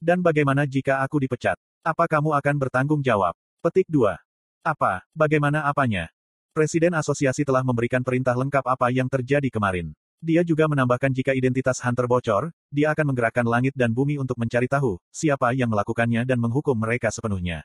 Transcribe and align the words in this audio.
Dan 0.00 0.24
bagaimana 0.24 0.64
jika 0.64 1.04
aku 1.04 1.20
dipecat? 1.20 1.60
Apa 1.84 2.08
kamu 2.08 2.32
akan 2.32 2.56
bertanggung 2.56 3.04
jawab? 3.04 3.36
Petik 3.60 3.84
2. 3.92 4.16
Apa? 4.64 5.04
Bagaimana 5.12 5.68
apanya? 5.68 6.08
Presiden 6.56 6.96
asosiasi 6.96 7.44
telah 7.44 7.60
memberikan 7.60 8.00
perintah 8.00 8.32
lengkap 8.32 8.64
apa 8.64 8.88
yang 8.88 9.12
terjadi 9.12 9.52
kemarin. 9.52 9.92
Dia 10.24 10.40
juga 10.40 10.68
menambahkan 10.72 11.12
jika 11.12 11.36
identitas 11.36 11.84
Hunter 11.84 12.08
bocor, 12.08 12.48
dia 12.72 12.96
akan 12.96 13.12
menggerakkan 13.12 13.44
langit 13.44 13.76
dan 13.76 13.92
bumi 13.92 14.16
untuk 14.16 14.40
mencari 14.40 14.68
tahu 14.68 14.96
siapa 15.12 15.52
yang 15.52 15.68
melakukannya 15.68 16.24
dan 16.24 16.40
menghukum 16.40 16.76
mereka 16.76 17.12
sepenuhnya. 17.12 17.64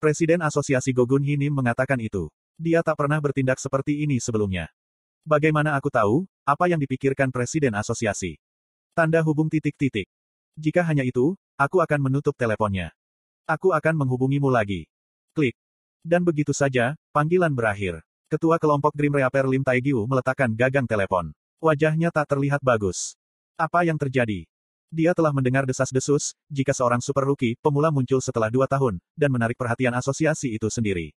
Presiden 0.00 0.40
Asosiasi 0.40 0.96
Gogun 0.96 1.24
Hinim 1.24 1.52
mengatakan 1.52 2.00
itu. 2.00 2.32
Dia 2.56 2.80
tak 2.80 2.96
pernah 2.96 3.20
bertindak 3.20 3.60
seperti 3.60 4.04
ini 4.04 4.20
sebelumnya. 4.20 4.72
Bagaimana 5.24 5.76
aku 5.76 5.88
tahu, 5.88 6.24
apa 6.48 6.64
yang 6.68 6.80
dipikirkan 6.80 7.28
Presiden 7.28 7.76
Asosiasi? 7.76 8.40
Tanda 8.96 9.20
hubung 9.20 9.48
titik-titik. 9.48 10.08
Jika 10.60 10.84
hanya 10.84 11.00
itu, 11.08 11.32
aku 11.62 11.78
akan 11.78 12.00
menutup 12.02 12.34
teleponnya. 12.34 12.90
Aku 13.46 13.70
akan 13.70 13.94
menghubungimu 13.94 14.50
lagi. 14.50 14.90
Klik. 15.30 15.54
Dan 16.02 16.26
begitu 16.26 16.50
saja, 16.50 16.98
panggilan 17.14 17.54
berakhir. 17.54 18.02
Ketua 18.26 18.58
kelompok 18.58 18.90
Grim 18.98 19.14
Reaper 19.14 19.46
Lim 19.46 19.62
Taegiu 19.62 20.02
meletakkan 20.10 20.50
gagang 20.58 20.90
telepon. 20.90 21.30
Wajahnya 21.62 22.10
tak 22.10 22.34
terlihat 22.34 22.58
bagus. 22.58 23.14
Apa 23.54 23.86
yang 23.86 23.94
terjadi? 23.94 24.42
Dia 24.90 25.14
telah 25.14 25.30
mendengar 25.30 25.64
desas-desus, 25.64 26.34
jika 26.50 26.74
seorang 26.74 27.00
super 27.00 27.24
rookie, 27.24 27.56
pemula 27.62 27.88
muncul 27.88 28.18
setelah 28.18 28.50
dua 28.52 28.68
tahun, 28.68 29.00
dan 29.16 29.30
menarik 29.32 29.56
perhatian 29.56 29.94
asosiasi 29.94 30.52
itu 30.52 30.68
sendiri. 30.68 31.14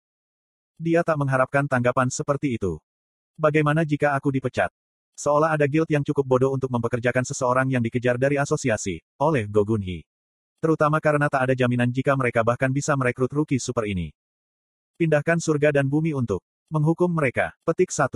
Dia 0.77 1.01
tak 1.01 1.17
mengharapkan 1.17 1.65
tanggapan 1.65 2.11
seperti 2.11 2.59
itu. 2.59 2.77
Bagaimana 3.33 3.81
jika 3.81 4.13
aku 4.13 4.29
dipecat? 4.29 4.69
Seolah 5.17 5.53
ada 5.53 5.65
guild 5.69 5.89
yang 5.89 6.01
cukup 6.01 6.25
bodoh 6.25 6.51
untuk 6.53 6.69
mempekerjakan 6.73 7.25
seseorang 7.25 7.69
yang 7.69 7.81
dikejar 7.81 8.17
dari 8.17 8.37
asosiasi, 8.37 9.01
oleh 9.21 9.45
Gogunhi. 9.45 10.05
Terutama 10.63 11.03
karena 11.03 11.27
tak 11.27 11.51
ada 11.51 11.53
jaminan 11.59 11.91
jika 11.91 12.15
mereka 12.15 12.39
bahkan 12.39 12.71
bisa 12.71 12.95
merekrut 12.95 13.27
rookie 13.35 13.59
super 13.59 13.83
ini. 13.83 14.15
Pindahkan 14.95 15.35
surga 15.35 15.75
dan 15.75 15.91
bumi 15.91 16.15
untuk 16.15 16.39
menghukum 16.71 17.11
mereka. 17.11 17.51
Petik 17.67 17.91
1. 17.91 18.07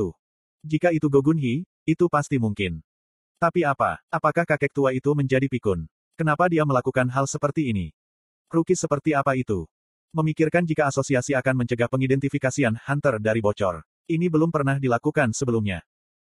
Jika 0.63 0.95
itu 0.95 1.11
Gogunhi, 1.11 1.67
itu 1.83 2.07
pasti 2.07 2.39
mungkin. 2.39 2.79
Tapi 3.35 3.67
apa? 3.67 3.99
Apakah 4.07 4.47
kakek 4.47 4.71
tua 4.71 4.95
itu 4.95 5.11
menjadi 5.11 5.51
pikun? 5.51 5.91
Kenapa 6.15 6.47
dia 6.47 6.63
melakukan 6.63 7.11
hal 7.11 7.27
seperti 7.27 7.67
ini? 7.67 7.91
Rookie 8.47 8.79
seperti 8.79 9.11
apa 9.11 9.35
itu? 9.35 9.67
Memikirkan 10.15 10.63
jika 10.63 10.87
asosiasi 10.87 11.35
akan 11.35 11.67
mencegah 11.67 11.91
pengidentifikasian 11.91 12.79
Hunter 12.79 13.19
dari 13.19 13.43
bocor. 13.43 13.83
Ini 14.07 14.31
belum 14.31 14.55
pernah 14.55 14.79
dilakukan 14.79 15.35
sebelumnya. 15.35 15.83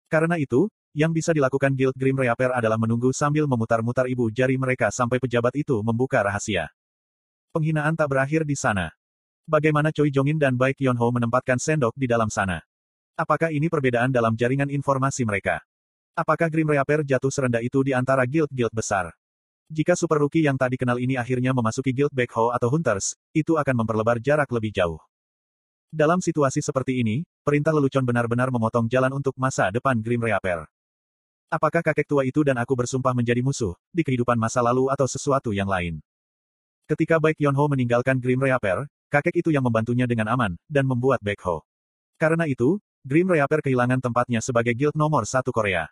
Karena 0.09 0.41
itu, 0.41 0.65
yang 0.97 1.13
bisa 1.13 1.29
dilakukan 1.29 1.77
Guild 1.77 1.93
Grim 1.93 2.17
Reaper 2.17 2.57
adalah 2.57 2.81
menunggu 2.81 3.13
sambil 3.13 3.45
memutar-mutar 3.45 4.09
ibu 4.09 4.33
jari 4.33 4.57
mereka 4.57 4.89
sampai 4.89 5.21
pejabat 5.21 5.53
itu 5.53 5.77
membuka 5.85 6.25
rahasia. 6.25 6.73
Penghinaan 7.53 7.93
tak 7.93 8.09
berakhir 8.09 8.41
di 8.41 8.57
sana. 8.57 8.89
Bagaimana 9.45 9.93
Choi 9.93 10.09
Jongin 10.09 10.41
dan 10.41 10.57
Baek 10.57 10.81
Yeon 10.81 10.97
Ho 10.97 11.13
menempatkan 11.13 11.61
sendok 11.61 11.93
di 11.93 12.09
dalam 12.09 12.33
sana? 12.33 12.65
Apakah 13.13 13.53
ini 13.53 13.69
perbedaan 13.69 14.09
dalam 14.09 14.33
jaringan 14.33 14.73
informasi 14.73 15.21
mereka? 15.21 15.61
Apakah 16.17 16.49
Grim 16.49 16.73
Reaper 16.73 17.05
jatuh 17.05 17.29
serendah 17.29 17.61
itu 17.61 17.85
di 17.85 17.93
antara 17.93 18.25
guild-guild 18.25 18.73
besar? 18.73 19.13
Jika 19.69 19.93
super 19.93 20.17
rookie 20.17 20.49
yang 20.49 20.57
tadi 20.57 20.81
kenal 20.81 20.97
ini 20.97 21.13
akhirnya 21.13 21.53
memasuki 21.53 21.93
guild 21.93 22.09
Backhoe 22.09 22.57
atau 22.57 22.73
Hunters, 22.73 23.13
itu 23.37 23.53
akan 23.53 23.85
memperlebar 23.85 24.17
jarak 24.17 24.49
lebih 24.49 24.73
jauh. 24.73 24.97
Dalam 25.93 26.25
situasi 26.25 26.65
seperti 26.65 27.05
ini, 27.05 27.21
perintah 27.45 27.69
lelucon 27.69 28.01
benar-benar 28.01 28.49
memotong 28.49 28.89
jalan 28.89 29.13
untuk 29.13 29.37
masa 29.37 29.69
depan 29.69 30.01
Grim 30.01 30.25
Reaper. 30.25 30.65
Apakah 31.47 31.79
kakek 31.79 32.03
tua 32.03 32.27
itu 32.27 32.43
dan 32.43 32.59
aku 32.59 32.75
bersumpah 32.75 33.15
menjadi 33.15 33.39
musuh, 33.39 33.71
di 33.95 34.03
kehidupan 34.03 34.35
masa 34.35 34.59
lalu 34.59 34.91
atau 34.91 35.07
sesuatu 35.07 35.55
yang 35.55 35.71
lain? 35.71 36.03
Ketika 36.91 37.23
Baek 37.23 37.39
Yonho 37.39 37.71
meninggalkan 37.71 38.19
Grim 38.19 38.43
Reaper, 38.43 38.83
kakek 39.07 39.39
itu 39.39 39.55
yang 39.55 39.63
membantunya 39.63 40.03
dengan 40.03 40.27
aman, 40.27 40.59
dan 40.67 40.83
membuat 40.83 41.23
Baekho. 41.23 41.63
Karena 42.19 42.43
itu, 42.51 42.83
Grim 43.07 43.31
Reaper 43.31 43.63
kehilangan 43.63 44.03
tempatnya 44.03 44.43
sebagai 44.43 44.75
guild 44.75 44.99
nomor 44.99 45.23
satu 45.23 45.55
Korea. 45.55 45.87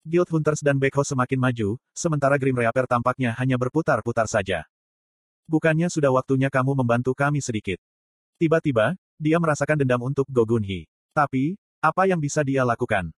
Guild 0.00 0.32
Hunters 0.32 0.64
dan 0.64 0.80
Backho 0.80 1.04
semakin 1.04 1.36
maju, 1.36 1.76
sementara 1.92 2.40
Grim 2.40 2.56
Reaper 2.56 2.88
tampaknya 2.88 3.36
hanya 3.36 3.60
berputar-putar 3.60 4.24
saja. 4.32 4.64
Bukannya 5.44 5.92
sudah 5.92 6.08
waktunya 6.08 6.48
kamu 6.48 6.72
membantu 6.72 7.12
kami 7.12 7.44
sedikit. 7.44 7.76
Tiba-tiba, 8.40 8.96
dia 9.20 9.36
merasakan 9.36 9.84
dendam 9.84 10.00
untuk 10.00 10.24
Gogunhi. 10.32 10.88
Tapi, 11.12 11.60
apa 11.84 12.08
yang 12.08 12.16
bisa 12.16 12.40
dia 12.40 12.64
lakukan? 12.64 13.12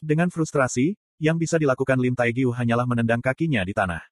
Dengan 0.00 0.32
frustrasi, 0.32 0.96
yang 1.22 1.38
bisa 1.38 1.54
dilakukan 1.54 2.02
Lim 2.02 2.18
Taegiu 2.18 2.50
hanyalah 2.50 2.82
menendang 2.82 3.22
kakinya 3.22 3.62
di 3.62 3.70
tanah. 3.70 4.02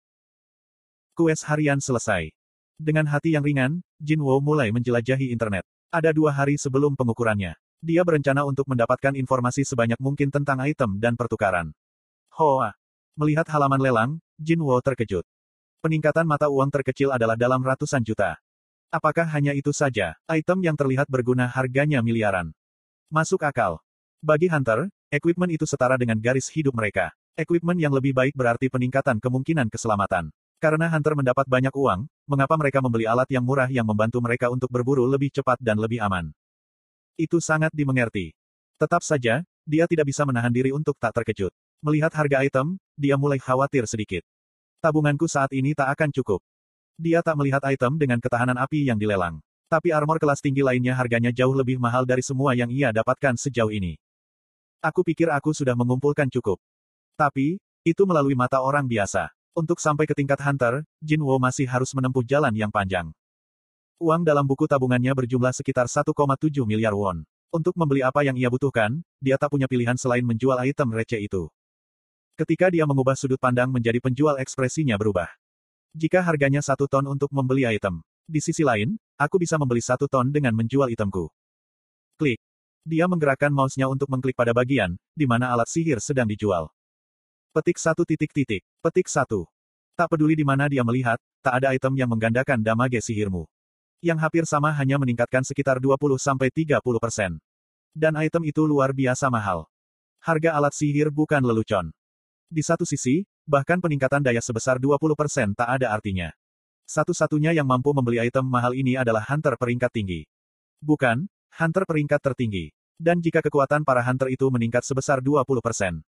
Kues 1.18 1.42
harian 1.42 1.82
selesai. 1.82 2.30
Dengan 2.78 3.10
hati 3.10 3.34
yang 3.34 3.42
ringan, 3.42 3.82
Jin 3.98 4.22
Wo 4.22 4.38
mulai 4.38 4.70
menjelajahi 4.70 5.34
internet. 5.34 5.66
Ada 5.90 6.14
dua 6.14 6.30
hari 6.30 6.54
sebelum 6.54 6.94
pengukurannya. 6.94 7.58
Dia 7.82 8.06
berencana 8.06 8.46
untuk 8.46 8.70
mendapatkan 8.70 9.18
informasi 9.18 9.66
sebanyak 9.66 9.98
mungkin 9.98 10.30
tentang 10.30 10.62
item 10.62 11.02
dan 11.02 11.18
pertukaran. 11.18 11.74
Hoa. 12.30 12.78
Melihat 13.18 13.50
halaman 13.50 13.82
lelang, 13.82 14.10
Jin 14.38 14.62
Wo 14.62 14.78
terkejut. 14.78 15.26
Peningkatan 15.82 16.30
mata 16.30 16.46
uang 16.46 16.70
terkecil 16.70 17.10
adalah 17.10 17.34
dalam 17.34 17.58
ratusan 17.58 18.06
juta. 18.06 18.38
Apakah 18.94 19.26
hanya 19.34 19.50
itu 19.50 19.74
saja, 19.74 20.14
item 20.30 20.62
yang 20.62 20.78
terlihat 20.78 21.10
berguna 21.10 21.50
harganya 21.50 22.06
miliaran? 22.06 22.54
Masuk 23.10 23.42
akal. 23.42 23.82
Bagi 24.22 24.46
Hunter, 24.46 24.92
equipment 25.10 25.50
itu 25.50 25.66
setara 25.66 25.98
dengan 25.98 26.16
garis 26.16 26.46
hidup 26.48 26.72
mereka. 26.74 27.10
Equipment 27.34 27.78
yang 27.78 27.90
lebih 27.90 28.14
baik 28.14 28.34
berarti 28.34 28.70
peningkatan 28.70 29.18
kemungkinan 29.18 29.66
keselamatan. 29.66 30.30
Karena 30.62 30.92
Hunter 30.92 31.16
mendapat 31.16 31.48
banyak 31.48 31.72
uang, 31.72 32.06
mengapa 32.28 32.54
mereka 32.54 32.78
membeli 32.84 33.08
alat 33.10 33.26
yang 33.32 33.42
murah 33.42 33.66
yang 33.66 33.88
membantu 33.88 34.20
mereka 34.20 34.52
untuk 34.52 34.68
berburu 34.68 35.08
lebih 35.08 35.32
cepat 35.32 35.56
dan 35.58 35.80
lebih 35.80 35.98
aman? 36.04 36.30
Itu 37.18 37.40
sangat 37.40 37.72
dimengerti. 37.72 38.36
Tetap 38.76 39.00
saja, 39.00 39.40
dia 39.64 39.84
tidak 39.88 40.08
bisa 40.08 40.22
menahan 40.28 40.52
diri 40.52 40.70
untuk 40.70 40.96
tak 41.00 41.16
terkejut. 41.16 41.52
Melihat 41.80 42.12
harga 42.12 42.44
item, 42.44 42.76
dia 42.92 43.16
mulai 43.16 43.40
khawatir 43.40 43.88
sedikit. 43.88 44.20
Tabunganku 44.84 45.24
saat 45.24 45.48
ini 45.56 45.72
tak 45.72 45.92
akan 45.96 46.12
cukup. 46.12 46.40
Dia 47.00 47.24
tak 47.24 47.40
melihat 47.40 47.64
item 47.64 47.96
dengan 47.96 48.20
ketahanan 48.20 48.60
api 48.60 48.84
yang 48.84 49.00
dilelang. 49.00 49.40
Tapi 49.72 49.96
armor 49.96 50.20
kelas 50.20 50.44
tinggi 50.44 50.60
lainnya 50.60 50.92
harganya 50.92 51.32
jauh 51.32 51.56
lebih 51.56 51.80
mahal 51.80 52.04
dari 52.04 52.20
semua 52.20 52.52
yang 52.52 52.68
ia 52.68 52.92
dapatkan 52.92 53.40
sejauh 53.40 53.72
ini. 53.72 53.96
Aku 54.80 55.04
pikir 55.04 55.28
aku 55.28 55.52
sudah 55.52 55.76
mengumpulkan 55.76 56.32
cukup. 56.32 56.56
Tapi, 57.20 57.60
itu 57.84 58.02
melalui 58.08 58.32
mata 58.32 58.64
orang 58.64 58.88
biasa. 58.88 59.28
Untuk 59.52 59.76
sampai 59.76 60.08
ke 60.08 60.16
tingkat 60.16 60.40
hunter, 60.40 60.88
Jin 61.04 61.20
Wo 61.20 61.36
masih 61.36 61.68
harus 61.68 61.92
menempuh 61.92 62.24
jalan 62.24 62.56
yang 62.56 62.72
panjang. 62.72 63.12
Uang 64.00 64.24
dalam 64.24 64.48
buku 64.48 64.64
tabungannya 64.64 65.12
berjumlah 65.12 65.52
sekitar 65.52 65.84
1,7 65.84 66.16
miliar 66.64 66.96
won. 66.96 67.28
Untuk 67.52 67.76
membeli 67.76 68.00
apa 68.00 68.24
yang 68.24 68.40
ia 68.40 68.48
butuhkan, 68.48 69.04
dia 69.20 69.36
tak 69.36 69.52
punya 69.52 69.68
pilihan 69.68 70.00
selain 70.00 70.24
menjual 70.24 70.56
item 70.64 70.96
receh 70.96 71.20
itu. 71.20 71.52
Ketika 72.40 72.72
dia 72.72 72.88
mengubah 72.88 73.12
sudut 73.20 73.36
pandang 73.36 73.68
menjadi 73.68 74.00
penjual 74.00 74.40
ekspresinya 74.40 74.96
berubah. 74.96 75.28
Jika 75.92 76.24
harganya 76.24 76.64
satu 76.64 76.88
ton 76.88 77.04
untuk 77.04 77.28
membeli 77.36 77.68
item. 77.68 78.00
Di 78.24 78.40
sisi 78.40 78.64
lain, 78.64 78.96
aku 79.20 79.36
bisa 79.36 79.60
membeli 79.60 79.84
satu 79.84 80.08
ton 80.08 80.32
dengan 80.32 80.56
menjual 80.56 80.88
itemku. 80.88 81.28
Klik. 82.16 82.40
Dia 82.84 83.04
menggerakkan 83.08 83.52
mouse-nya 83.52 83.86
untuk 83.88 84.08
mengklik 84.08 84.34
pada 84.34 84.56
bagian, 84.56 84.96
di 85.12 85.28
mana 85.28 85.52
alat 85.52 85.68
sihir 85.68 86.00
sedang 86.00 86.26
dijual. 86.26 86.72
Petik 87.52 87.76
satu 87.76 88.06
titik 88.08 88.32
titik. 88.32 88.62
Petik 88.80 89.06
satu. 89.06 89.44
Tak 89.98 90.12
peduli 90.12 90.32
di 90.38 90.46
mana 90.46 90.70
dia 90.70 90.80
melihat, 90.80 91.20
tak 91.44 91.60
ada 91.60 91.76
item 91.76 91.98
yang 91.98 92.08
menggandakan 92.08 92.64
damage 92.64 93.02
sihirmu 93.04 93.44
yang 94.00 94.16
hampir 94.16 94.48
sama 94.48 94.72
hanya 94.72 94.96
meningkatkan 94.96 95.44
sekitar 95.44 95.76
20-30%. 95.76 97.36
Dan 97.92 98.12
item 98.16 98.42
itu 98.48 98.64
luar 98.64 98.96
biasa 98.96 99.28
mahal. 99.28 99.68
Harga 100.24 100.56
alat 100.56 100.72
sihir 100.72 101.12
bukan 101.12 101.44
lelucon. 101.44 101.92
Di 102.48 102.64
satu 102.64 102.88
sisi, 102.88 103.28
bahkan 103.44 103.78
peningkatan 103.78 104.24
daya 104.24 104.40
sebesar 104.40 104.80
20% 104.80 105.54
tak 105.54 105.68
ada 105.68 105.92
artinya. 105.92 106.32
Satu-satunya 106.88 107.54
yang 107.54 107.68
mampu 107.68 107.94
membeli 107.94 108.18
item 108.18 108.50
mahal 108.50 108.74
ini 108.74 108.98
adalah 108.98 109.22
hunter 109.22 109.54
peringkat 109.54 109.90
tinggi. 109.94 110.20
Bukan, 110.82 111.30
hunter 111.54 111.86
peringkat 111.86 112.18
tertinggi. 112.18 112.74
Dan 113.00 113.24
jika 113.24 113.40
kekuatan 113.40 113.80
para 113.80 114.04
hunter 114.04 114.28
itu 114.28 114.44
meningkat 114.52 114.84
sebesar 114.84 115.24
20%, 115.24 116.04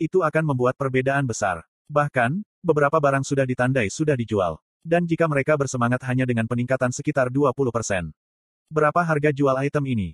itu 0.00 0.24
akan 0.24 0.44
membuat 0.48 0.72
perbedaan 0.72 1.28
besar. 1.28 1.60
Bahkan, 1.92 2.40
beberapa 2.64 2.96
barang 2.96 3.28
sudah 3.28 3.44
ditandai 3.44 3.92
sudah 3.92 4.16
dijual. 4.16 4.56
Dan 4.80 5.04
jika 5.04 5.28
mereka 5.28 5.60
bersemangat 5.60 6.00
hanya 6.08 6.24
dengan 6.24 6.48
peningkatan 6.48 6.88
sekitar 6.96 7.28
20%. 7.28 8.08
Berapa 8.72 9.04
harga 9.04 9.28
jual 9.36 9.52
item 9.60 9.84
ini? 9.84 10.08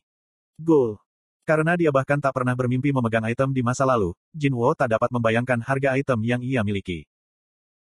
Goal. 0.59 0.99
Karena 1.47 1.79
dia 1.79 1.95
bahkan 1.95 2.19
tak 2.19 2.35
pernah 2.35 2.59
bermimpi 2.59 2.91
memegang 2.91 3.23
item 3.31 3.55
di 3.55 3.63
masa 3.63 3.87
lalu, 3.87 4.11
Jin 4.35 4.59
Wo 4.59 4.75
tak 4.75 4.99
dapat 4.99 5.15
membayangkan 5.15 5.63
harga 5.63 5.95
item 5.95 6.27
yang 6.27 6.43
ia 6.43 6.67
miliki. 6.67 7.07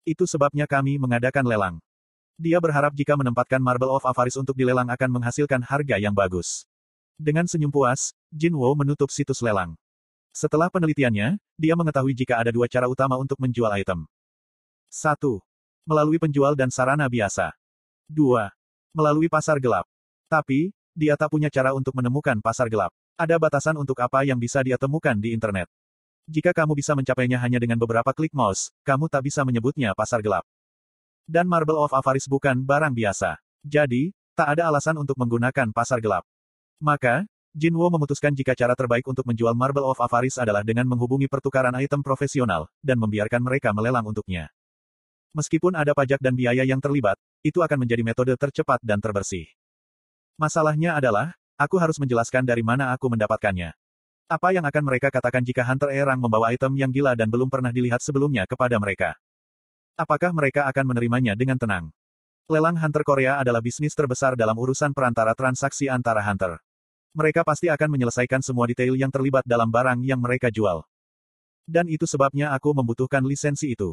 Itu 0.03 0.27
sebabnya 0.27 0.67
kami 0.67 0.99
mengadakan 0.99 1.47
lelang. 1.47 1.79
Dia 2.35 2.59
berharap 2.59 2.91
jika 2.99 3.15
menempatkan 3.15 3.63
Marble 3.63 3.95
of 3.95 4.03
Avarice 4.03 4.35
untuk 4.35 4.59
dilelang 4.59 4.91
akan 4.91 5.15
menghasilkan 5.15 5.63
harga 5.63 6.03
yang 6.03 6.11
bagus. 6.11 6.67
Dengan 7.21 7.47
senyum 7.47 7.71
puas, 7.71 8.17
Jin 8.33 8.57
Wo 8.57 8.73
menutup 8.75 9.13
situs 9.13 9.45
lelang. 9.45 9.79
Setelah 10.33 10.73
penelitiannya, 10.73 11.37
dia 11.61 11.75
mengetahui 11.77 12.17
jika 12.17 12.41
ada 12.41 12.49
dua 12.49 12.65
cara 12.67 12.89
utama 12.89 13.21
untuk 13.21 13.37
menjual 13.37 13.69
item. 13.77 14.09
1. 14.89 15.21
Melalui 15.85 16.17
penjual 16.17 16.57
dan 16.57 16.73
sarana 16.73 17.09
biasa. 17.09 17.53
2. 18.09 18.49
Melalui 18.97 19.29
pasar 19.29 19.61
gelap. 19.61 19.85
Tapi, 20.29 20.73
dia 20.93 21.17
tak 21.17 21.33
punya 21.33 21.53
cara 21.53 21.73
untuk 21.77 21.97
menemukan 21.97 22.41
pasar 22.41 22.69
gelap. 22.69 22.93
Ada 23.17 23.37
batasan 23.37 23.77
untuk 23.77 23.97
apa 24.01 24.25
yang 24.25 24.41
bisa 24.41 24.65
dia 24.65 24.81
temukan 24.81 25.17
di 25.17 25.33
internet. 25.37 25.69
Jika 26.29 26.53
kamu 26.57 26.77
bisa 26.77 26.97
mencapainya 26.97 27.37
hanya 27.41 27.61
dengan 27.61 27.77
beberapa 27.77 28.13
klik 28.17 28.33
mouse, 28.33 28.73
kamu 28.89 29.09
tak 29.13 29.29
bisa 29.29 29.45
menyebutnya 29.45 29.93
pasar 29.93 30.25
gelap. 30.25 30.45
Dan 31.29 31.49
Marble 31.49 31.77
of 31.77 31.93
Avaris 31.93 32.25
bukan 32.25 32.61
barang 32.65 32.95
biasa. 32.95 33.37
Jadi, 33.63 34.13
tak 34.33 34.57
ada 34.59 34.73
alasan 34.73 34.97
untuk 34.97 35.17
menggunakan 35.21 35.71
pasar 35.77 36.01
gelap. 36.01 36.25
Maka, 36.83 37.23
Jinwo 37.55 37.87
memutuskan 37.95 38.35
jika 38.35 38.59
cara 38.59 38.75
terbaik 38.75 39.07
untuk 39.07 39.23
menjual 39.23 39.55
Marble 39.55 39.87
of 39.87 40.03
Avaris 40.03 40.35
adalah 40.35 40.67
dengan 40.67 40.83
menghubungi 40.91 41.31
pertukaran 41.31 41.71
item 41.79 42.03
profesional, 42.03 42.67
dan 42.83 42.99
membiarkan 42.99 43.39
mereka 43.39 43.71
melelang 43.71 44.03
untuknya. 44.03 44.51
Meskipun 45.31 45.79
ada 45.79 45.95
pajak 45.95 46.19
dan 46.19 46.35
biaya 46.35 46.67
yang 46.67 46.83
terlibat, 46.83 47.15
itu 47.47 47.63
akan 47.63 47.87
menjadi 47.87 48.03
metode 48.03 48.35
tercepat 48.35 48.83
dan 48.83 48.99
terbersih. 48.99 49.47
Masalahnya 50.35 50.99
adalah, 50.99 51.39
aku 51.55 51.79
harus 51.79 52.03
menjelaskan 52.03 52.43
dari 52.43 52.67
mana 52.67 52.91
aku 52.91 53.07
mendapatkannya. 53.15 53.79
Apa 54.27 54.51
yang 54.51 54.67
akan 54.67 54.83
mereka 54.83 55.15
katakan 55.15 55.47
jika 55.47 55.63
Hunter 55.63 55.95
Erang 55.95 56.19
membawa 56.19 56.51
item 56.51 56.75
yang 56.75 56.91
gila 56.91 57.15
dan 57.15 57.31
belum 57.31 57.47
pernah 57.47 57.71
dilihat 57.71 58.03
sebelumnya 58.03 58.43
kepada 58.49 58.81
mereka? 58.83 59.15
Apakah 59.95 60.35
mereka 60.35 60.67
akan 60.67 60.91
menerimanya 60.91 61.39
dengan 61.39 61.61
tenang? 61.61 61.95
Lelang 62.51 62.81
Hunter 62.81 63.05
Korea 63.07 63.39
adalah 63.39 63.61
bisnis 63.61 63.95
terbesar 63.95 64.35
dalam 64.41 64.57
urusan 64.57 64.91
perantara 64.97 65.37
transaksi 65.37 65.87
antara 65.87 66.25
Hunter. 66.25 66.59
Mereka 67.13 67.45
pasti 67.45 67.69
akan 67.69 67.93
menyelesaikan 67.93 68.41
semua 68.41 68.65
detail 68.65 68.97
yang 68.97 69.13
terlibat 69.13 69.45
dalam 69.45 69.69
barang 69.69 70.01
yang 70.01 70.17
mereka 70.17 70.49
jual. 70.49 70.81
Dan 71.69 71.87
itu 71.87 72.09
sebabnya 72.09 72.57
aku 72.57 72.73
membutuhkan 72.73 73.21
lisensi 73.21 73.77
itu. 73.77 73.93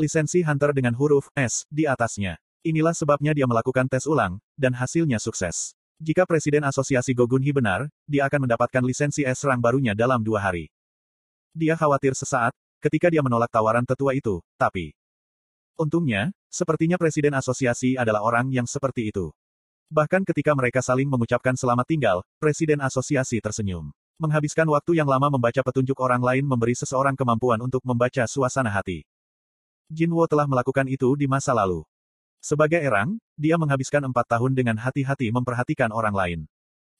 Lisensi 0.00 0.40
Hunter 0.40 0.72
dengan 0.72 0.96
huruf 0.96 1.28
S 1.36 1.68
di 1.68 1.84
atasnya. 1.84 2.40
Inilah 2.66 2.96
sebabnya 2.96 3.36
dia 3.36 3.46
melakukan 3.46 3.86
tes 3.86 4.08
ulang, 4.08 4.42
dan 4.58 4.74
hasilnya 4.74 5.20
sukses. 5.22 5.76
Jika 5.96 6.28
Presiden 6.28 6.66
Asosiasi 6.66 7.16
Gogunhi 7.16 7.56
benar, 7.56 7.88
dia 8.04 8.28
akan 8.28 8.44
mendapatkan 8.44 8.84
lisensi 8.84 9.24
S 9.24 9.46
rang 9.48 9.62
barunya 9.62 9.96
dalam 9.96 10.20
dua 10.20 10.44
hari. 10.44 10.68
Dia 11.56 11.72
khawatir 11.72 12.12
sesaat, 12.12 12.52
ketika 12.84 13.08
dia 13.08 13.24
menolak 13.24 13.48
tawaran 13.48 13.84
tetua 13.88 14.12
itu, 14.12 14.44
tapi... 14.60 14.92
Untungnya, 15.76 16.32
sepertinya 16.48 17.00
Presiden 17.00 17.32
Asosiasi 17.32 17.96
adalah 17.96 18.24
orang 18.24 18.52
yang 18.52 18.68
seperti 18.68 19.08
itu. 19.08 19.32
Bahkan 19.86 20.26
ketika 20.26 20.50
mereka 20.58 20.82
saling 20.82 21.06
mengucapkan 21.06 21.54
selamat 21.54 21.86
tinggal, 21.86 22.18
Presiden 22.42 22.82
Asosiasi 22.82 23.38
tersenyum. 23.38 23.94
Menghabiskan 24.18 24.66
waktu 24.66 24.98
yang 24.98 25.06
lama 25.06 25.30
membaca 25.30 25.62
petunjuk 25.62 25.94
orang 26.02 26.18
lain 26.18 26.42
memberi 26.42 26.74
seseorang 26.74 27.14
kemampuan 27.14 27.62
untuk 27.62 27.86
membaca 27.86 28.26
suasana 28.26 28.72
hati. 28.74 29.06
Jinwo 29.86 30.26
telah 30.26 30.50
melakukan 30.50 30.90
itu 30.90 31.14
di 31.14 31.30
masa 31.30 31.54
lalu. 31.54 31.86
Sebagai 32.42 32.82
erang, 32.82 33.22
dia 33.38 33.54
menghabiskan 33.54 34.02
empat 34.10 34.26
tahun 34.26 34.58
dengan 34.58 34.74
hati-hati 34.74 35.30
memperhatikan 35.30 35.94
orang 35.94 36.14
lain. 36.14 36.40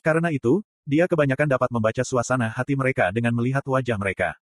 Karena 0.07 0.31
itu, 0.31 0.63
dia 0.87 1.11
kebanyakan 1.11 1.51
dapat 1.51 1.71
membaca 1.75 2.07
suasana 2.07 2.55
hati 2.55 2.79
mereka 2.79 3.11
dengan 3.11 3.35
melihat 3.35 3.67
wajah 3.67 3.99
mereka. 3.99 4.39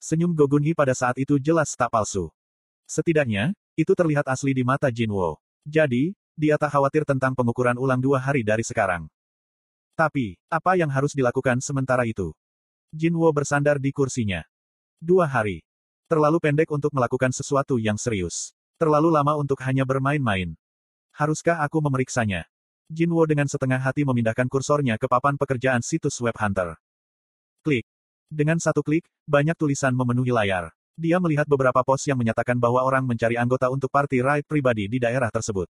Senyum 0.00 0.32
Gogunhi 0.32 0.72
pada 0.72 0.96
saat 0.96 1.20
itu 1.20 1.36
jelas 1.36 1.76
tak 1.76 1.92
palsu. 1.92 2.32
Setidaknya, 2.88 3.52
itu 3.76 3.92
terlihat 3.92 4.24
asli 4.24 4.56
di 4.56 4.64
mata 4.64 4.88
Jinwo. 4.88 5.36
Jadi, 5.68 6.16
dia 6.38 6.54
tak 6.54 6.70
khawatir 6.70 7.02
tentang 7.02 7.34
pengukuran 7.34 7.74
ulang 7.74 7.98
dua 7.98 8.22
hari 8.22 8.46
dari 8.46 8.62
sekarang. 8.62 9.10
Tapi, 9.98 10.38
apa 10.46 10.78
yang 10.78 10.86
harus 10.86 11.10
dilakukan 11.10 11.58
sementara 11.58 12.06
itu? 12.06 12.30
Jinwo 12.94 13.26
bersandar 13.34 13.82
di 13.82 13.90
kursinya. 13.90 14.46
Dua 15.02 15.26
hari. 15.26 15.66
Terlalu 16.06 16.38
pendek 16.38 16.70
untuk 16.70 16.94
melakukan 16.94 17.34
sesuatu 17.34 17.82
yang 17.82 17.98
serius. 17.98 18.54
Terlalu 18.78 19.10
lama 19.10 19.34
untuk 19.34 19.58
hanya 19.66 19.82
bermain-main. 19.82 20.54
Haruskah 21.18 21.58
aku 21.66 21.82
memeriksanya? 21.82 22.46
Jinwo 22.86 23.26
dengan 23.26 23.50
setengah 23.50 23.82
hati 23.82 24.06
memindahkan 24.06 24.46
kursornya 24.46 24.94
ke 24.96 25.10
papan 25.10 25.34
pekerjaan 25.34 25.82
situs 25.82 26.14
web 26.22 26.38
Hunter. 26.38 26.78
Klik. 27.66 27.84
Dengan 28.30 28.62
satu 28.62 28.86
klik, 28.86 29.10
banyak 29.26 29.58
tulisan 29.58 29.92
memenuhi 29.92 30.30
layar. 30.30 30.70
Dia 30.94 31.18
melihat 31.18 31.50
beberapa 31.50 31.82
pos 31.82 32.06
yang 32.06 32.16
menyatakan 32.16 32.58
bahwa 32.58 32.86
orang 32.86 33.02
mencari 33.02 33.34
anggota 33.34 33.66
untuk 33.70 33.90
party 33.90 34.18
ride 34.22 34.46
pribadi 34.46 34.86
di 34.86 34.98
daerah 35.02 35.30
tersebut. 35.30 35.66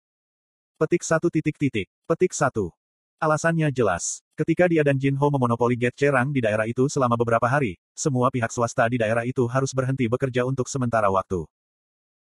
Petik 0.80 1.04
satu 1.04 1.28
titik 1.28 1.60
titik. 1.60 1.86
Petik 2.08 2.32
satu. 2.32 2.72
Alasannya 3.20 3.68
jelas. 3.70 4.24
Ketika 4.32 4.66
dia 4.66 4.80
dan 4.80 4.96
Jin 4.96 5.14
Ho 5.20 5.28
memonopoli 5.28 5.76
Gate 5.76 5.94
Cerang 5.94 6.32
di 6.32 6.40
daerah 6.40 6.64
itu 6.64 6.88
selama 6.88 7.14
beberapa 7.14 7.44
hari, 7.44 7.76
semua 7.94 8.32
pihak 8.32 8.48
swasta 8.48 8.88
di 8.88 8.96
daerah 8.96 9.22
itu 9.22 9.44
harus 9.46 9.70
berhenti 9.76 10.08
bekerja 10.08 10.48
untuk 10.48 10.66
sementara 10.66 11.12
waktu. 11.12 11.44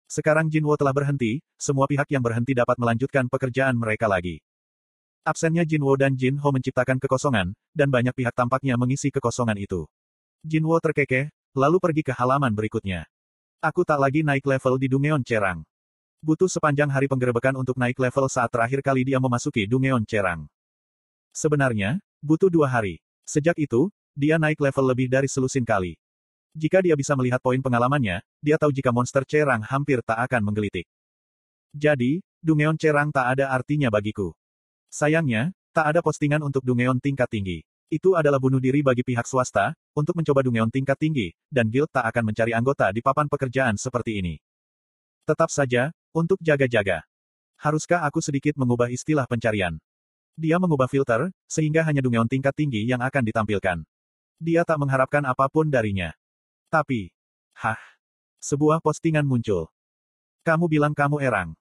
Sekarang 0.09 0.49
Jinwo 0.49 0.73
telah 0.81 0.97
berhenti, 0.97 1.45
semua 1.61 1.85
pihak 1.85 2.09
yang 2.09 2.25
berhenti 2.25 2.57
dapat 2.57 2.81
melanjutkan 2.81 3.29
pekerjaan 3.29 3.77
mereka 3.77 4.09
lagi. 4.09 4.41
Absennya 5.21 5.69
Jinwo 5.69 5.93
dan 6.01 6.17
Jin 6.17 6.41
Ho 6.41 6.49
menciptakan 6.49 6.97
kekosongan, 6.97 7.53
dan 7.77 7.93
banyak 7.93 8.17
pihak 8.17 8.33
tampaknya 8.33 8.81
mengisi 8.81 9.13
kekosongan 9.13 9.61
itu. 9.61 9.85
Jinwo 10.41 10.81
terkekeh, 10.81 11.29
lalu 11.53 11.77
pergi 11.77 12.01
ke 12.09 12.17
halaman 12.17 12.57
berikutnya. 12.57 13.05
Aku 13.61 13.85
tak 13.85 14.01
lagi 14.01 14.25
naik 14.25 14.49
level 14.49 14.81
di 14.81 14.89
Dungeon 14.89 15.21
Cerang. 15.21 15.68
Butuh 16.19 16.51
sepanjang 16.51 16.91
hari 16.91 17.07
penggerebekan 17.07 17.55
untuk 17.55 17.79
naik 17.79 17.95
level 17.95 18.27
saat 18.27 18.51
terakhir 18.51 18.83
kali 18.83 19.07
dia 19.07 19.23
memasuki 19.23 19.71
Dungeon 19.71 20.03
Cerang. 20.03 20.51
Sebenarnya, 21.31 22.03
butuh 22.19 22.51
dua 22.51 22.67
hari. 22.67 22.99
Sejak 23.23 23.55
itu, 23.55 23.87
dia 24.19 24.35
naik 24.35 24.59
level 24.59 24.83
lebih 24.91 25.07
dari 25.07 25.31
selusin 25.31 25.63
kali. 25.63 25.95
Jika 26.59 26.83
dia 26.83 26.99
bisa 26.99 27.15
melihat 27.15 27.39
poin 27.39 27.63
pengalamannya, 27.63 28.19
dia 28.43 28.59
tahu 28.59 28.75
jika 28.75 28.91
monster 28.91 29.23
cerang 29.23 29.63
hampir 29.63 30.03
tak 30.03 30.19
akan 30.19 30.43
menggelitik. 30.43 30.91
Jadi, 31.71 32.19
Dungeon 32.43 32.75
cerang 32.75 33.15
tak 33.15 33.39
ada 33.39 33.55
artinya 33.55 33.87
bagiku. 33.87 34.35
Sayangnya, 34.91 35.55
tak 35.71 35.95
ada 35.95 36.03
postingan 36.03 36.43
untuk 36.43 36.67
Dungeon 36.67 36.99
tingkat 36.99 37.31
tinggi. 37.31 37.63
Itu 37.87 38.19
adalah 38.19 38.43
bunuh 38.43 38.59
diri 38.59 38.83
bagi 38.83 39.07
pihak 39.07 39.23
swasta, 39.23 39.71
untuk 39.95 40.19
mencoba 40.19 40.43
Dungeon 40.43 40.75
tingkat 40.75 40.99
tinggi, 40.99 41.31
dan 41.47 41.71
guild 41.71 41.95
tak 41.95 42.11
akan 42.11 42.35
mencari 42.35 42.59
anggota 42.59 42.91
di 42.91 43.07
papan 43.07 43.31
pekerjaan 43.31 43.79
seperti 43.79 44.19
ini. 44.19 44.35
Tetap 45.29 45.53
saja, 45.53 45.95
untuk 46.19 46.43
jaga-jaga. 46.43 47.07
Haruskah 47.63 48.03
aku 48.03 48.19
sedikit 48.19 48.59
mengubah 48.59 48.91
istilah 48.91 49.31
pencarian? 49.31 49.79
Dia 50.35 50.59
mengubah 50.59 50.91
filter, 50.91 51.31
sehingga 51.47 51.87
hanya 51.87 52.03
Dungeon 52.03 52.27
tingkat 52.27 52.55
tinggi 52.55 52.87
yang 52.87 53.03
akan 53.03 53.23
ditampilkan. 53.23 53.83
Dia 54.39 54.63
tak 54.63 54.79
mengharapkan 54.79 55.23
apa 55.27 55.51
pun 55.51 55.67
darinya. 55.67 56.15
Tapi, 56.71 57.11
hah, 57.59 57.79
sebuah 58.39 58.79
postingan 58.79 59.27
muncul. 59.27 59.67
Kamu 60.47 60.71
bilang 60.71 60.95
kamu 60.95 61.19
erang. 61.23 61.59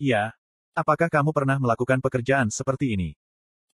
Iya. 0.00 0.32
Apakah 0.74 1.06
kamu 1.12 1.30
pernah 1.30 1.60
melakukan 1.60 2.00
pekerjaan 2.00 2.48
seperti 2.48 2.96
ini? 2.96 3.14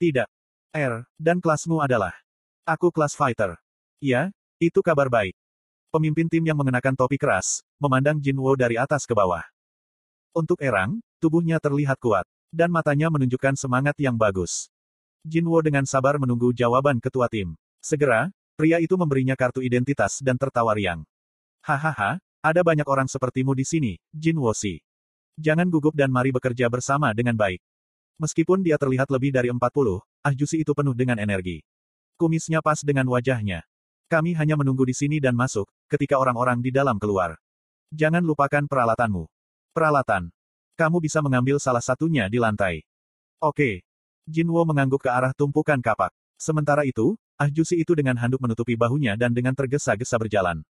Tidak. 0.03 0.29
R, 0.75 1.07
dan 1.17 1.39
kelasmu 1.39 1.79
adalah. 1.79 2.13
Aku 2.67 2.91
kelas 2.91 3.15
fighter. 3.15 3.57
Iya, 4.03 4.35
itu 4.59 4.83
kabar 4.85 5.09
baik. 5.09 5.33
Pemimpin 5.91 6.31
tim 6.31 6.45
yang 6.45 6.59
mengenakan 6.59 6.95
topi 6.95 7.19
keras, 7.19 7.67
memandang 7.81 8.21
Jinwo 8.21 8.55
dari 8.55 8.79
atas 8.79 9.09
ke 9.09 9.15
bawah. 9.17 9.43
Untuk 10.31 10.63
Erang, 10.63 11.03
tubuhnya 11.19 11.59
terlihat 11.59 11.99
kuat, 11.99 12.23
dan 12.55 12.71
matanya 12.71 13.11
menunjukkan 13.11 13.59
semangat 13.59 13.99
yang 13.99 14.15
bagus. 14.15 14.71
Jinwo 15.27 15.59
dengan 15.59 15.83
sabar 15.85 16.23
menunggu 16.23 16.55
jawaban 16.55 17.03
ketua 17.03 17.27
tim. 17.27 17.59
Segera, 17.83 18.31
Pria 18.55 18.77
itu 18.77 18.93
memberinya 18.95 19.35
kartu 19.35 19.65
identitas 19.65 20.21
dan 20.21 20.37
tertawa 20.37 20.77
riang. 20.77 21.01
Hahaha, 21.65 22.21
ada 22.45 22.61
banyak 22.61 22.85
orang 22.85 23.09
sepertimu 23.09 23.57
di 23.57 23.65
sini, 23.65 23.93
Jin 24.13 24.37
Wosi. 24.37 24.85
Jangan 25.41 25.67
gugup 25.73 25.97
dan 25.97 26.13
mari 26.13 26.29
bekerja 26.29 26.69
bersama 26.69 27.11
dengan 27.17 27.35
baik. 27.35 27.65
Meskipun 28.21 28.61
dia 28.61 28.77
terlihat 28.77 29.09
lebih 29.09 29.33
dari 29.33 29.49
40, 29.49 29.59
Ah 30.21 30.37
Jusi 30.37 30.61
itu 30.61 30.77
penuh 30.77 30.93
dengan 30.93 31.17
energi. 31.17 31.65
Kumisnya 32.21 32.61
pas 32.61 32.85
dengan 32.85 33.09
wajahnya. 33.09 33.65
Kami 34.13 34.37
hanya 34.37 34.61
menunggu 34.61 34.85
di 34.85 34.93
sini 34.93 35.17
dan 35.17 35.33
masuk, 35.33 35.65
ketika 35.89 36.21
orang-orang 36.21 36.61
di 36.61 36.69
dalam 36.69 37.01
keluar. 37.01 37.41
Jangan 37.97 38.21
lupakan 38.21 38.69
peralatanmu. 38.69 39.25
Peralatan. 39.71 40.31
Kamu 40.75 40.99
bisa 40.99 41.23
mengambil 41.23 41.61
salah 41.63 41.83
satunya 41.83 42.27
di 42.27 42.43
lantai. 42.43 42.83
Oke. 43.39 43.87
Jinwo 44.27 44.63
mengangguk 44.67 45.03
ke 45.05 45.11
arah 45.11 45.35
tumpukan 45.35 45.79
kapak. 45.79 46.13
Sementara 46.41 46.89
itu, 46.89 47.19
Ah 47.41 47.49
Jusi 47.49 47.81
itu 47.81 47.97
dengan 47.97 48.21
handuk 48.21 48.37
menutupi 48.37 48.77
bahunya 48.77 49.17
dan 49.17 49.33
dengan 49.33 49.57
tergesa-gesa 49.57 50.21
berjalan. 50.21 50.61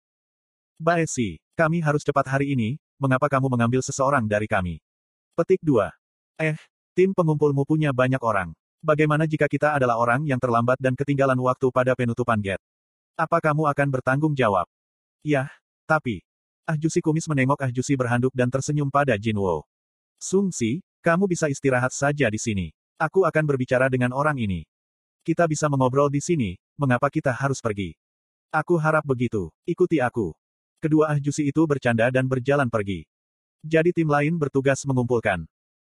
Baesi, 0.78 1.42
kami 1.58 1.82
harus 1.82 2.06
cepat 2.06 2.30
hari 2.30 2.54
ini, 2.54 2.78
mengapa 2.94 3.26
kamu 3.26 3.50
mengambil 3.50 3.82
seseorang 3.82 4.22
dari 4.30 4.46
kami? 4.46 4.78
Petik 5.34 5.58
2. 5.66 5.90
Eh, 6.38 6.54
tim 6.94 7.10
pengumpulmu 7.10 7.66
punya 7.66 7.90
banyak 7.90 8.22
orang. 8.22 8.54
Bagaimana 8.78 9.26
jika 9.26 9.50
kita 9.50 9.82
adalah 9.82 9.98
orang 9.98 10.22
yang 10.30 10.38
terlambat 10.38 10.78
dan 10.78 10.94
ketinggalan 10.94 11.42
waktu 11.42 11.74
pada 11.74 11.98
penutupan 11.98 12.38
gate? 12.38 12.62
Apa 13.18 13.42
kamu 13.42 13.66
akan 13.66 13.88
bertanggung 13.90 14.38
jawab? 14.38 14.70
Yah, 15.26 15.50
tapi. 15.90 16.22
Ah 16.70 16.78
Jusi 16.78 17.02
kumis 17.02 17.26
menengok 17.26 17.66
Ah 17.66 17.74
Jusi 17.74 17.98
berhanduk 17.98 18.30
dan 18.30 18.46
tersenyum 18.46 18.86
pada 18.94 19.18
Jinwo. 19.18 19.66
Sung 20.22 20.54
Si, 20.54 20.78
kamu 21.02 21.26
bisa 21.26 21.50
istirahat 21.50 21.90
saja 21.90 22.30
di 22.30 22.38
sini. 22.38 22.70
Aku 22.94 23.26
akan 23.26 23.42
berbicara 23.42 23.90
dengan 23.90 24.14
orang 24.14 24.38
ini. 24.38 24.62
Kita 25.26 25.50
bisa 25.50 25.66
mengobrol 25.66 26.06
di 26.06 26.22
sini, 26.22 26.54
mengapa 26.78 27.10
kita 27.10 27.34
harus 27.34 27.58
pergi? 27.58 27.98
Aku 28.54 28.78
harap 28.78 29.02
begitu. 29.02 29.50
Ikuti 29.66 29.98
aku. 29.98 30.30
Kedua 30.78 31.10
ahjusi 31.10 31.50
itu 31.50 31.58
bercanda 31.66 32.06
dan 32.06 32.30
berjalan 32.30 32.70
pergi. 32.70 33.02
Jadi 33.66 33.90
tim 33.90 34.06
lain 34.06 34.38
bertugas 34.38 34.86
mengumpulkan. 34.86 35.50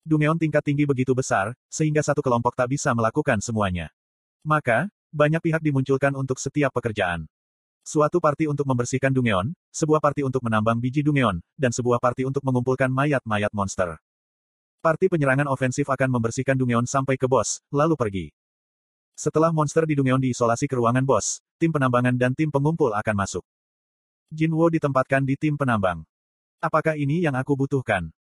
Dungeon 0.08 0.40
tingkat 0.40 0.63
tinggi 0.63 0.88
begitu 0.88 1.12
besar, 1.12 1.51
sehingga 1.68 2.00
satu 2.00 2.24
kelompok 2.24 2.56
tak 2.56 2.72
bisa 2.72 2.96
melakukan 2.96 3.44
semuanya. 3.44 3.92
Maka, 4.48 4.88
banyak 5.12 5.44
pihak 5.44 5.60
dimunculkan 5.60 6.16
untuk 6.16 6.40
setiap 6.40 6.72
pekerjaan. 6.72 7.28
Suatu 7.81 8.21
parti 8.21 8.45
untuk 8.45 8.69
membersihkan 8.69 9.09
Dungeon, 9.09 9.57
sebuah 9.73 9.97
parti 9.97 10.21
untuk 10.21 10.45
menambang 10.45 10.77
biji 10.77 11.01
Dungeon, 11.01 11.41
dan 11.57 11.73
sebuah 11.73 11.97
parti 11.97 12.21
untuk 12.29 12.45
mengumpulkan 12.45 12.93
mayat-mayat 12.93 13.50
monster. 13.57 13.97
Parti 14.85 15.09
penyerangan 15.09 15.50
ofensif 15.50 15.89
akan 15.89 16.09
membersihkan 16.13 16.53
Dungeon 16.53 16.85
sampai 16.85 17.17
ke 17.17 17.25
bos, 17.25 17.61
lalu 17.73 17.97
pergi. 17.97 18.25
Setelah 19.17 19.50
monster 19.50 19.89
di 19.89 19.97
Dungeon 19.97 20.21
diisolasi 20.21 20.69
ke 20.69 20.77
ruangan 20.77 21.05
bos, 21.05 21.41
tim 21.57 21.73
penambangan 21.73 22.13
dan 22.17 22.38
tim 22.38 22.53
pengumpul 22.53 22.93
akan 22.93 23.15
masuk. 23.17 23.45
Jinwo 24.29 24.69
ditempatkan 24.69 25.25
di 25.25 25.33
tim 25.33 25.57
penambang. 25.57 26.05
Apakah 26.61 26.93
ini 26.97 27.25
yang 27.25 27.33
aku 27.33 27.57
butuhkan? 27.57 28.13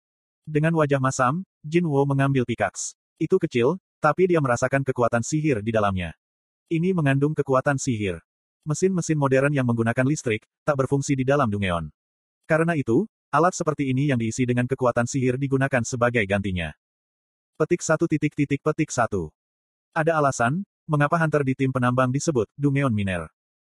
Dengan 0.49 0.73
wajah 0.73 1.05
masam, 1.05 1.45
Jinwo 1.61 2.01
mengambil 2.09 2.49
pikaks. 2.49 2.97
Itu 3.21 3.37
kecil, 3.37 3.77
tapi 4.01 4.25
dia 4.25 4.41
merasakan 4.41 4.81
kekuatan 4.89 5.21
sihir 5.21 5.61
di 5.61 5.69
dalamnya. 5.69 6.17
Ini 6.73 6.97
mengandung 6.97 7.37
kekuatan 7.37 7.77
sihir. 7.77 8.25
Mesin-mesin 8.69 9.17
modern 9.17 9.57
yang 9.57 9.65
menggunakan 9.65 10.05
listrik, 10.05 10.45
tak 10.69 10.77
berfungsi 10.77 11.17
di 11.17 11.25
dalam 11.25 11.49
Dungeon. 11.49 11.89
Karena 12.45 12.77
itu, 12.77 13.09
alat 13.33 13.57
seperti 13.57 13.89
ini 13.89 14.13
yang 14.13 14.21
diisi 14.21 14.45
dengan 14.45 14.69
kekuatan 14.69 15.09
sihir 15.09 15.41
digunakan 15.41 15.81
sebagai 15.81 16.21
gantinya. 16.29 16.73
Petik 17.61 17.81
satu 17.85 18.09
titik 18.09 18.33
titik 18.33 18.61
petik 18.65 18.93
satu. 18.93 19.29
Ada 19.93 20.17
alasan, 20.17 20.65
mengapa 20.89 21.21
hunter 21.21 21.45
di 21.45 21.53
tim 21.53 21.73
penambang 21.73 22.09
disebut 22.09 22.49
Dungeon 22.57 22.89
Miner. 22.89 23.29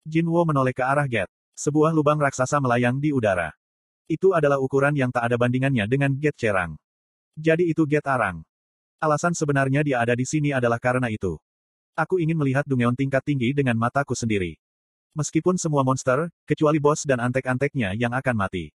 Jinwo 0.05 0.45
menoleh 0.45 0.73
ke 0.73 0.85
arah 0.85 1.09
gate. 1.09 1.33
Sebuah 1.57 1.89
lubang 1.89 2.21
raksasa 2.21 2.61
melayang 2.61 3.01
di 3.01 3.09
udara. 3.09 3.49
Itu 4.05 4.37
adalah 4.37 4.61
ukuran 4.61 4.93
yang 4.93 5.09
tak 5.09 5.33
ada 5.33 5.37
bandingannya 5.41 5.89
dengan 5.89 6.13
gate 6.13 6.37
cerang. 6.37 6.77
Jadi 7.33 7.73
itu 7.73 7.89
gate 7.89 8.05
arang. 8.05 8.45
Alasan 9.01 9.33
sebenarnya 9.33 9.81
dia 9.81 9.97
ada 9.97 10.13
di 10.13 10.29
sini 10.29 10.53
adalah 10.53 10.77
karena 10.77 11.09
itu. 11.09 11.41
Aku 11.97 12.21
ingin 12.21 12.37
melihat 12.37 12.69
Dungeon 12.69 12.93
tingkat 12.93 13.25
tinggi 13.25 13.49
dengan 13.49 13.81
mataku 13.81 14.13
sendiri. 14.13 14.60
Meskipun 15.11 15.59
semua 15.59 15.83
monster, 15.83 16.31
kecuali 16.47 16.79
bos 16.79 17.03
dan 17.03 17.19
antek-anteknya 17.19 17.91
yang 17.99 18.15
akan 18.15 18.35
mati. 18.35 18.71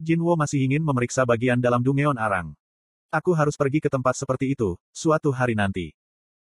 Jinwo 0.00 0.32
masih 0.32 0.64
ingin 0.64 0.80
memeriksa 0.80 1.28
bagian 1.28 1.60
dalam 1.60 1.84
Dungeon 1.84 2.16
arang. 2.16 2.56
Aku 3.12 3.36
harus 3.36 3.54
pergi 3.54 3.84
ke 3.84 3.92
tempat 3.92 4.16
seperti 4.16 4.56
itu, 4.56 4.74
suatu 4.90 5.28
hari 5.30 5.52
nanti. 5.52 5.92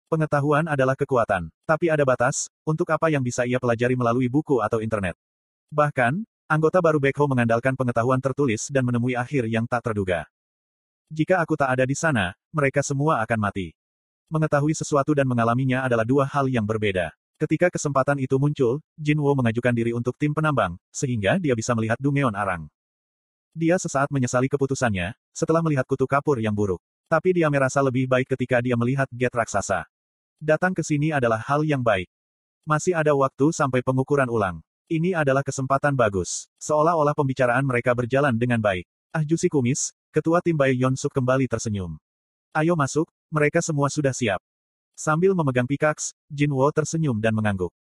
Pengetahuan 0.08 0.66
adalah 0.66 0.96
kekuatan, 0.96 1.52
tapi 1.68 1.92
ada 1.92 2.08
batas, 2.08 2.48
untuk 2.64 2.88
apa 2.90 3.12
yang 3.12 3.22
bisa 3.22 3.44
ia 3.44 3.60
pelajari 3.60 4.00
melalui 4.00 4.32
buku 4.32 4.64
atau 4.64 4.80
internet. 4.80 5.20
Bahkan, 5.70 6.24
anggota 6.48 6.80
baru 6.80 7.04
Backho 7.04 7.28
mengandalkan 7.28 7.76
pengetahuan 7.76 8.22
tertulis 8.24 8.72
dan 8.72 8.88
menemui 8.88 9.14
akhir 9.14 9.46
yang 9.50 9.68
tak 9.68 9.86
terduga. 9.92 10.26
Jika 11.14 11.44
aku 11.44 11.60
tak 11.60 11.70
ada 11.78 11.86
di 11.86 11.94
sana, 11.94 12.34
mereka 12.50 12.82
semua 12.82 13.22
akan 13.22 13.38
mati. 13.38 13.76
Mengetahui 14.34 14.74
sesuatu 14.74 15.14
dan 15.14 15.30
mengalaminya 15.30 15.86
adalah 15.86 16.08
dua 16.08 16.26
hal 16.26 16.50
yang 16.50 16.66
berbeda. 16.66 17.14
Ketika 17.44 17.68
kesempatan 17.68 18.24
itu 18.24 18.40
muncul, 18.40 18.80
Jinwo 18.96 19.28
mengajukan 19.36 19.76
diri 19.76 19.92
untuk 19.92 20.16
tim 20.16 20.32
penambang, 20.32 20.80
sehingga 20.96 21.36
dia 21.44 21.52
bisa 21.52 21.76
melihat 21.76 22.00
Dungeon 22.00 22.32
Arang. 22.32 22.72
Dia 23.52 23.76
sesaat 23.76 24.08
menyesali 24.16 24.48
keputusannya, 24.48 25.12
setelah 25.36 25.60
melihat 25.60 25.84
kutu 25.84 26.08
kapur 26.08 26.40
yang 26.40 26.56
buruk. 26.56 26.80
Tapi 27.12 27.36
dia 27.36 27.52
merasa 27.52 27.84
lebih 27.84 28.08
baik 28.08 28.32
ketika 28.32 28.64
dia 28.64 28.80
melihat 28.80 29.12
Get 29.12 29.36
raksasa. 29.36 29.84
Datang 30.40 30.72
ke 30.72 30.88
sini 30.88 31.12
adalah 31.12 31.44
hal 31.44 31.68
yang 31.68 31.84
baik. 31.84 32.08
Masih 32.64 32.96
ada 32.96 33.12
waktu 33.12 33.52
sampai 33.52 33.84
pengukuran 33.84 34.32
ulang. 34.32 34.64
Ini 34.88 35.12
adalah 35.12 35.44
kesempatan 35.44 36.00
bagus. 36.00 36.48
Seolah-olah 36.64 37.12
pembicaraan 37.12 37.68
mereka 37.68 37.92
berjalan 37.92 38.40
dengan 38.40 38.64
baik. 38.64 38.88
Ah 39.12 39.28
Jusi 39.28 39.52
kumis, 39.52 39.92
Ketua 40.16 40.40
tim 40.40 40.56
Bai 40.56 40.80
Yonsuk 40.80 41.12
kembali 41.12 41.52
tersenyum. 41.52 42.00
Ayo 42.56 42.80
masuk, 42.80 43.12
mereka 43.28 43.60
semua 43.60 43.92
sudah 43.92 44.16
siap. 44.16 44.40
Sambil 44.94 45.34
memegang 45.34 45.66
pikaks, 45.66 46.14
Jinwo 46.30 46.70
tersenyum 46.70 47.18
dan 47.18 47.34
mengangguk. 47.34 47.74